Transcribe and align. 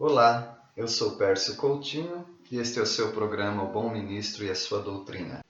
Olá, 0.00 0.56
eu 0.76 0.86
sou 0.86 1.16
Pércio 1.16 1.56
Coutinho 1.56 2.24
e 2.52 2.58
este 2.58 2.78
é 2.78 2.82
o 2.82 2.86
seu 2.86 3.10
programa 3.10 3.64
O 3.64 3.72
Bom 3.72 3.90
Ministro 3.90 4.44
e 4.44 4.48
a 4.48 4.54
Sua 4.54 4.80
Doutrina. 4.80 5.40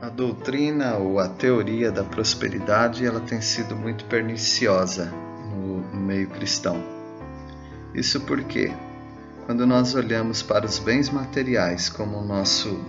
A 0.00 0.08
doutrina 0.08 0.96
ou 0.96 1.18
a 1.18 1.28
teoria 1.28 1.92
da 1.92 2.02
prosperidade 2.02 3.04
ela 3.04 3.20
tem 3.20 3.42
sido 3.42 3.76
muito 3.76 4.06
perniciosa 4.06 5.10
no, 5.10 5.94
meio 5.94 6.30
cristão. 6.30 6.82
Isso 7.94 8.18
porque 8.22 8.72
quando 9.46 9.66
nós 9.66 9.94
olhamos 9.94 10.42
para 10.42 10.64
os 10.64 10.78
bens 10.78 11.10
materiais 11.10 11.88
como 11.88 12.18
o 12.18 12.24
nosso 12.24 12.80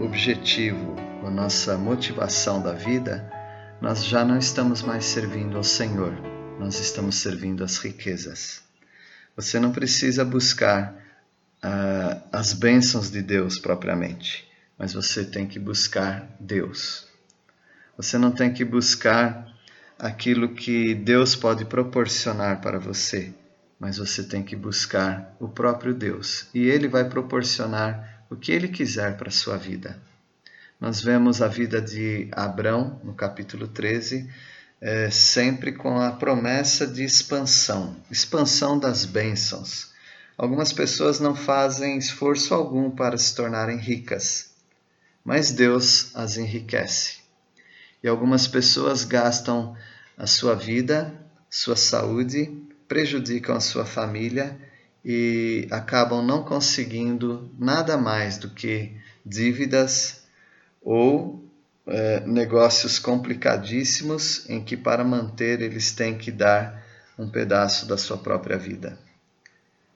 objetivo, 0.00 0.96
a 1.24 1.30
nossa 1.30 1.76
motivação 1.78 2.60
da 2.60 2.72
vida, 2.72 3.30
nós 3.80 4.04
já 4.04 4.24
não 4.24 4.36
estamos 4.36 4.82
mais 4.82 5.04
servindo 5.04 5.56
ao 5.56 5.62
Senhor, 5.62 6.12
nós 6.58 6.80
estamos 6.80 7.16
servindo 7.16 7.62
às 7.62 7.78
riquezas. 7.78 8.62
Você 9.36 9.60
não 9.60 9.70
precisa 9.70 10.24
buscar 10.24 10.92
uh, 11.64 12.20
as 12.32 12.52
bênçãos 12.52 13.10
de 13.10 13.22
Deus 13.22 13.58
propriamente, 13.58 14.48
mas 14.76 14.92
você 14.92 15.24
tem 15.24 15.46
que 15.46 15.58
buscar 15.58 16.28
Deus. 16.40 17.06
Você 17.96 18.18
não 18.18 18.32
tem 18.32 18.52
que 18.52 18.64
buscar 18.64 19.46
aquilo 19.98 20.54
que 20.54 20.92
Deus 20.94 21.36
pode 21.36 21.64
proporcionar 21.64 22.60
para 22.60 22.78
você, 22.78 23.32
mas 23.80 23.96
você 23.96 24.22
tem 24.22 24.42
que 24.42 24.54
buscar 24.54 25.34
o 25.40 25.48
próprio 25.48 25.94
Deus 25.94 26.46
e 26.52 26.68
ele 26.68 26.86
vai 26.86 27.08
proporcionar 27.08 28.26
o 28.28 28.36
que 28.36 28.52
ele 28.52 28.68
quiser 28.68 29.16
para 29.16 29.28
a 29.28 29.32
sua 29.32 29.56
vida. 29.56 29.98
Nós 30.78 31.02
vemos 31.02 31.40
a 31.40 31.48
vida 31.48 31.80
de 31.80 32.28
Abrão 32.30 33.00
no 33.02 33.14
capítulo 33.14 33.66
13, 33.66 34.28
é, 34.82 35.10
sempre 35.10 35.72
com 35.72 35.98
a 35.98 36.12
promessa 36.12 36.86
de 36.86 37.02
expansão 37.02 37.96
expansão 38.10 38.78
das 38.78 39.06
bênçãos. 39.06 39.90
Algumas 40.36 40.72
pessoas 40.72 41.18
não 41.18 41.34
fazem 41.34 41.98
esforço 41.98 42.54
algum 42.54 42.90
para 42.90 43.16
se 43.16 43.34
tornarem 43.34 43.78
ricas, 43.78 44.50
mas 45.24 45.52
Deus 45.52 46.14
as 46.14 46.36
enriquece. 46.36 47.18
E 48.02 48.08
algumas 48.08 48.46
pessoas 48.46 49.04
gastam 49.04 49.76
a 50.16 50.26
sua 50.26 50.54
vida, 50.54 51.14
sua 51.50 51.76
saúde, 51.76 52.69
prejudicam 52.90 53.54
a 53.54 53.60
sua 53.60 53.86
família 53.86 54.58
e 55.04 55.68
acabam 55.70 56.26
não 56.26 56.42
conseguindo 56.42 57.48
nada 57.56 57.96
mais 57.96 58.36
do 58.36 58.50
que 58.50 58.96
dívidas 59.24 60.24
ou 60.82 61.48
é, 61.86 62.18
negócios 62.26 62.98
complicadíssimos 62.98 64.44
em 64.50 64.60
que, 64.64 64.76
para 64.76 65.04
manter, 65.04 65.62
eles 65.62 65.92
têm 65.92 66.18
que 66.18 66.32
dar 66.32 66.84
um 67.16 67.30
pedaço 67.30 67.86
da 67.86 67.96
sua 67.96 68.18
própria 68.18 68.58
vida. 68.58 68.98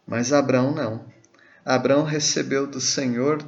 Mas 0.07 0.33
Abraão 0.33 0.73
não. 0.73 1.05
Abraão 1.65 2.05
recebeu 2.05 2.65
do 2.65 2.81
Senhor 2.81 3.43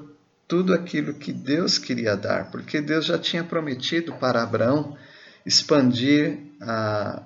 tudo 0.49 0.75
aquilo 0.75 1.15
que 1.15 1.33
Deus 1.33 1.79
queria 1.79 2.17
dar, 2.17 2.51
porque 2.51 2.81
Deus 2.81 3.05
já 3.05 3.17
tinha 3.17 3.45
prometido 3.45 4.13
para 4.15 4.43
Abraão 4.43 4.99
expandir 5.45 6.37
a, 6.61 7.23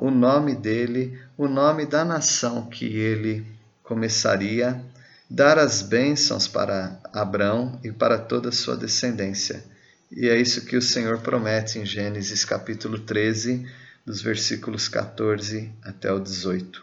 o 0.00 0.10
nome 0.10 0.54
dele, 0.54 1.18
o 1.36 1.48
nome 1.48 1.86
da 1.86 2.04
nação 2.04 2.68
que 2.68 2.84
ele 2.84 3.46
começaria, 3.82 4.82
dar 5.28 5.58
as 5.58 5.82
bênçãos 5.82 6.46
para 6.48 6.98
Abraão 7.12 7.78
e 7.82 7.92
para 7.92 8.18
toda 8.18 8.48
a 8.48 8.52
sua 8.52 8.76
descendência. 8.76 9.62
E 10.10 10.28
é 10.28 10.40
isso 10.40 10.64
que 10.64 10.76
o 10.76 10.82
Senhor 10.82 11.18
promete 11.18 11.78
em 11.78 11.86
Gênesis 11.86 12.44
capítulo 12.44 12.98
13, 12.98 13.66
dos 14.06 14.22
versículos 14.22 14.88
14 14.88 15.70
até 15.82 16.12
o 16.12 16.18
18. 16.18 16.82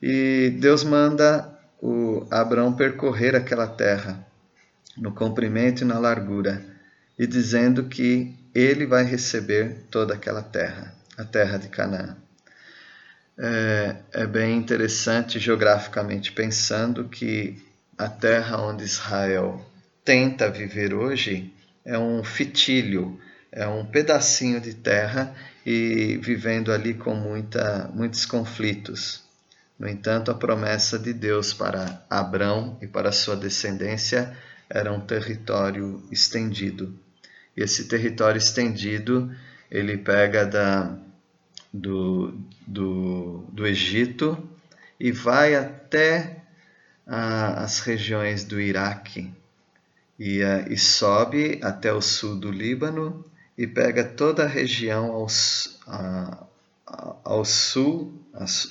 E 0.00 0.56
Deus 0.60 0.84
manda 0.84 1.48
o 1.80 2.26
Abraão 2.30 2.72
percorrer 2.72 3.34
aquela 3.34 3.66
terra, 3.66 4.24
no 4.96 5.12
comprimento 5.12 5.82
e 5.82 5.86
na 5.86 5.98
largura, 5.98 6.64
e 7.18 7.26
dizendo 7.26 7.84
que 7.84 8.36
ele 8.54 8.86
vai 8.86 9.04
receber 9.04 9.86
toda 9.90 10.14
aquela 10.14 10.42
terra 10.42 10.94
a 11.16 11.24
terra 11.24 11.58
de 11.58 11.68
Canaã. 11.68 12.16
É, 13.38 13.96
é 14.12 14.26
bem 14.26 14.56
interessante 14.56 15.38
geograficamente 15.38 16.32
pensando 16.32 17.08
que 17.08 17.62
a 17.96 18.08
terra 18.08 18.60
onde 18.60 18.84
Israel 18.84 19.64
tenta 20.04 20.50
viver 20.50 20.92
hoje 20.92 21.52
é 21.84 21.98
um 21.98 22.22
fitilho, 22.22 23.18
é 23.50 23.66
um 23.66 23.84
pedacinho 23.84 24.60
de 24.60 24.74
terra 24.74 25.34
e 25.64 26.18
vivendo 26.22 26.72
ali 26.72 26.94
com 26.94 27.14
muita, 27.14 27.90
muitos 27.94 28.26
conflitos. 28.26 29.22
No 29.78 29.88
entanto, 29.88 30.30
a 30.30 30.34
promessa 30.34 30.98
de 30.98 31.12
Deus 31.12 31.52
para 31.52 32.04
Abrão 32.08 32.78
e 32.80 32.86
para 32.86 33.12
sua 33.12 33.36
descendência 33.36 34.36
era 34.68 34.92
um 34.92 35.00
território 35.00 36.02
estendido. 36.10 36.98
E 37.56 37.62
esse 37.62 37.88
território 37.88 38.38
estendido 38.38 39.34
ele 39.72 39.96
pega 39.96 40.44
da, 40.44 40.94
do, 41.72 42.34
do, 42.66 43.42
do 43.50 43.66
Egito 43.66 44.36
e 45.00 45.10
vai 45.10 45.54
até 45.54 46.42
as 47.06 47.80
regiões 47.80 48.44
do 48.44 48.60
Iraque 48.60 49.32
e, 50.18 50.40
e 50.68 50.76
sobe 50.76 51.58
até 51.62 51.90
o 51.90 52.02
sul 52.02 52.36
do 52.36 52.50
Líbano 52.50 53.24
e 53.56 53.66
pega 53.66 54.04
toda 54.04 54.44
a 54.44 54.48
região 54.48 55.10
ao, 55.10 55.26
ao 57.24 57.44
sul, 57.44 58.12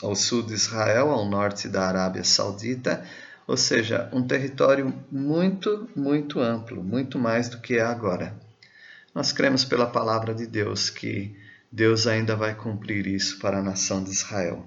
ao 0.04 0.16
sul 0.16 0.44
de 0.44 0.54
Israel, 0.54 1.10
ao 1.10 1.28
norte 1.28 1.68
da 1.68 1.88
Arábia 1.88 2.24
Saudita, 2.24 3.04
ou 3.48 3.58
seja, 3.58 4.08
um 4.14 4.22
território 4.22 4.94
muito, 5.12 5.90
muito 5.96 6.40
amplo, 6.40 6.84
muito 6.84 7.18
mais 7.18 7.50
do 7.50 7.58
que 7.60 7.78
é 7.78 7.82
agora. 7.82 8.36
Nós 9.14 9.34
cremos 9.34 9.66
pela 9.66 9.86
palavra 9.86 10.34
de 10.34 10.48
Deus 10.48 10.90
que 10.90 11.36
Deus 11.70 12.08
ainda 12.08 12.36
vai 12.36 12.56
cumprir 12.56 13.06
isso 13.08 13.40
para 13.40 13.60
a 13.60 13.62
nação 13.62 14.02
de 14.04 14.10
Israel. 14.10 14.66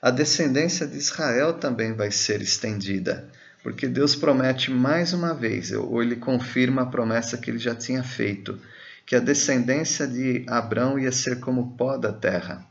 A 0.00 0.10
descendência 0.10 0.86
de 0.86 0.96
Israel 0.96 1.54
também 1.54 1.92
vai 1.92 2.10
ser 2.10 2.40
estendida, 2.40 3.28
porque 3.62 3.86
Deus 3.86 4.16
promete 4.16 4.70
mais 4.70 5.12
uma 5.12 5.34
vez, 5.34 5.70
ou 5.72 6.02
ele 6.02 6.16
confirma 6.16 6.82
a 6.82 6.86
promessa 6.86 7.36
que 7.36 7.50
ele 7.50 7.58
já 7.58 7.74
tinha 7.74 8.02
feito, 8.02 8.58
que 9.06 9.16
a 9.16 9.20
descendência 9.20 10.06
de 10.06 10.44
Abrão 10.48 10.98
ia 10.98 11.12
ser 11.12 11.40
como 11.40 11.60
o 11.60 11.70
pó 11.76 11.98
da 11.98 12.12
terra. 12.12 12.64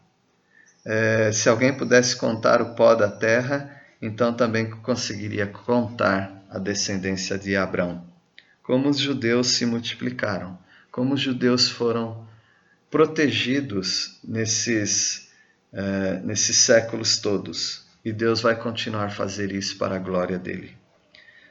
É, 0.84 1.32
se 1.32 1.48
alguém 1.48 1.74
pudesse 1.76 2.16
contar 2.16 2.62
o 2.62 2.74
pó 2.74 2.96
da 2.96 3.10
terra, 3.10 3.82
então 4.02 4.34
também 4.34 4.70
conseguiria 4.70 5.46
contar 5.46 6.44
a 6.50 6.58
descendência 6.58 7.38
de 7.38 7.56
Abrão. 7.56 8.04
Como 8.64 8.90
os 8.90 8.98
judeus 8.98 9.48
se 9.48 9.66
multiplicaram 9.66 10.58
como 10.94 11.16
os 11.16 11.22
judeus 11.22 11.68
foram 11.70 12.24
protegidos 12.92 14.20
nesses, 14.24 15.28
uh, 15.74 16.24
nesses 16.24 16.56
séculos 16.56 17.18
todos. 17.18 17.84
E 18.06 18.14
Deus 18.14 18.42
vai 18.42 18.56
continuar 18.56 19.06
a 19.06 19.10
fazer 19.10 19.52
isso 19.52 19.76
para 19.80 19.96
a 19.96 20.00
glória 20.00 20.38
dele. 20.38 20.78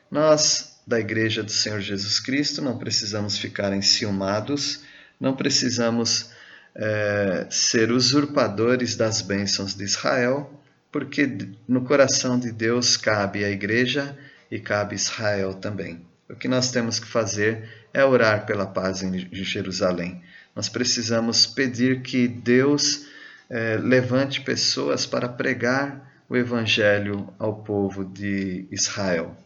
Nós, 0.09 0.81
da 0.87 1.01
Igreja 1.01 1.43
do 1.43 1.51
Senhor 1.51 1.81
Jesus 1.81 2.21
Cristo, 2.21 2.63
não 2.63 2.79
precisamos 2.79 3.37
ficar 3.37 3.73
enciumados, 3.73 4.85
não 5.19 5.35
precisamos 5.35 6.31
uh, 6.77 7.51
ser 7.51 7.91
usurpadores 7.91 8.95
das 8.95 9.23
bênçãos 9.23 9.75
de 9.75 9.83
Israel, 9.83 10.63
porque 10.93 11.29
no 11.67 11.83
coração 11.83 12.39
de 12.39 12.53
Deus 12.53 12.97
cabe 12.97 13.45
a 13.45 13.51
Igreja 13.51 14.17
e 14.49 14.61
cabe 14.61 14.95
Israel 14.95 15.55
também. 15.55 16.07
O 16.31 16.37
que 16.37 16.47
nós 16.47 16.71
temos 16.71 17.01
que 17.01 17.09
fazer 17.09 17.82
é 17.93 18.05
orar 18.05 18.47
pela 18.47 18.67
paz 18.67 19.03
em 19.03 19.19
Jerusalém. 19.33 20.23
Nós 20.55 20.69
precisamos 20.69 21.47
pedir 21.47 22.03
que 22.03 22.27
Deus 22.27 23.07
eh, 23.51 23.79
levante 23.83 24.41
pessoas 24.41 25.07
para 25.07 25.29
pregar 25.29 26.11
o 26.29 26.37
Evangelho 26.37 27.29
ao 27.39 27.63
povo 27.63 28.05
de 28.05 28.67
Israel. 28.71 29.37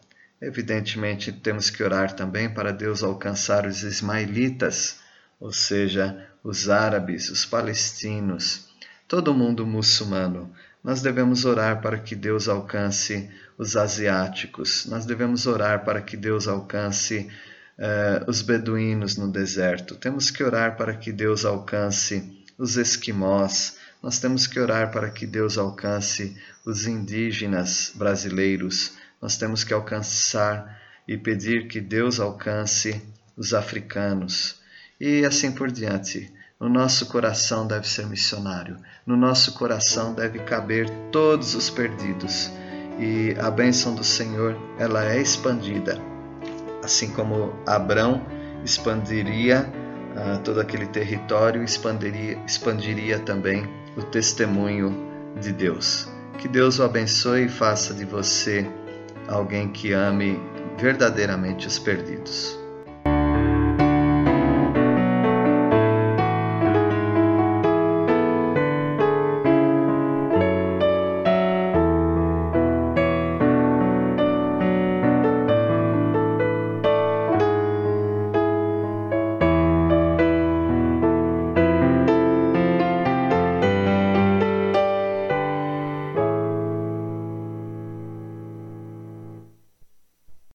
Evidentemente, 0.40 1.32
temos 1.32 1.70
que 1.70 1.82
orar 1.82 2.12
também 2.12 2.48
para 2.48 2.72
Deus 2.72 3.02
alcançar 3.02 3.66
os 3.66 3.82
ismaelitas, 3.82 5.00
ou 5.40 5.52
seja, 5.52 6.28
os 6.44 6.68
árabes, 6.68 7.28
os 7.30 7.44
palestinos, 7.44 8.68
todo 9.08 9.34
mundo 9.34 9.66
muçulmano. 9.66 10.52
Nós 10.84 11.02
devemos 11.02 11.44
orar 11.44 11.80
para 11.80 11.98
que 11.98 12.14
Deus 12.14 12.48
alcance 12.48 13.28
os 13.58 13.76
asiáticos, 13.76 14.86
nós 14.86 15.04
devemos 15.06 15.46
orar 15.46 15.84
para 15.84 16.00
que 16.00 16.16
Deus 16.16 16.46
alcance 16.46 17.28
uh, 17.78 18.28
os 18.28 18.42
beduínos 18.42 19.16
no 19.16 19.30
deserto, 19.30 19.94
temos 19.96 20.30
que 20.30 20.42
orar 20.42 20.76
para 20.76 20.94
que 20.94 21.12
Deus 21.12 21.44
alcance 21.44 22.44
os 22.58 22.76
esquimós, 22.76 23.76
nós 24.02 24.18
temos 24.18 24.46
que 24.46 24.60
orar 24.60 24.90
para 24.90 25.10
que 25.10 25.26
Deus 25.26 25.58
alcance 25.58 26.36
os 26.64 26.86
indígenas 26.86 27.92
brasileiros, 27.94 28.92
nós 29.20 29.36
temos 29.36 29.64
que 29.64 29.74
alcançar 29.74 30.80
e 31.08 31.16
pedir 31.16 31.68
que 31.68 31.80
Deus 31.80 32.20
alcance 32.20 33.02
os 33.36 33.52
africanos. 33.52 34.60
E 35.00 35.24
assim 35.24 35.52
por 35.52 35.70
diante. 35.70 36.32
No 36.58 36.70
nosso 36.70 37.06
coração 37.06 37.66
deve 37.66 37.86
ser 37.86 38.06
missionário, 38.06 38.78
no 39.06 39.14
nosso 39.14 39.52
coração 39.52 40.14
deve 40.14 40.38
caber 40.38 40.88
todos 41.12 41.54
os 41.54 41.68
perdidos. 41.68 42.50
E 42.98 43.36
a 43.38 43.50
bênção 43.50 43.94
do 43.94 44.02
Senhor 44.02 44.56
ela 44.78 45.04
é 45.04 45.20
expandida, 45.20 46.00
assim 46.86 47.10
como 47.10 47.52
Abrão 47.66 48.24
expandiria 48.64 49.70
uh, 50.14 50.38
todo 50.42 50.60
aquele 50.60 50.86
território, 50.86 51.62
expandiria, 51.62 52.38
expandiria 52.46 53.18
também 53.18 53.68
o 53.96 54.02
testemunho 54.02 54.96
de 55.40 55.52
Deus. 55.52 56.08
Que 56.38 56.48
Deus 56.48 56.78
o 56.78 56.84
abençoe 56.84 57.46
e 57.46 57.48
faça 57.48 57.92
de 57.92 58.04
você 58.04 58.66
alguém 59.28 59.68
que 59.68 59.92
ame 59.92 60.40
verdadeiramente 60.78 61.66
os 61.66 61.78
perdidos. 61.78 62.58